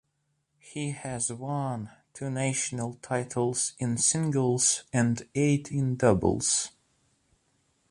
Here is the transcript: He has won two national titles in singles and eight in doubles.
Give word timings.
He 0.57 0.93
has 0.93 1.31
won 1.31 1.91
two 2.15 2.31
national 2.31 2.95
titles 3.03 3.73
in 3.77 3.97
singles 3.99 4.83
and 4.91 5.21
eight 5.35 5.71
in 5.71 5.95
doubles. 5.95 6.71